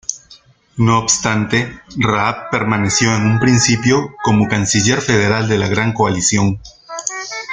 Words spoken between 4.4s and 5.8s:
Canciller Federal de la